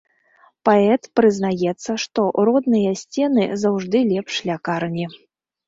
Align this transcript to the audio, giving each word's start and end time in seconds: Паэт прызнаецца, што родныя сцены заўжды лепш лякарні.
Паэт 0.69 1.03
прызнаецца, 1.19 1.91
што 2.05 2.25
родныя 2.51 2.95
сцены 3.03 3.47
заўжды 3.67 4.05
лепш 4.11 4.33
лякарні. 4.51 5.05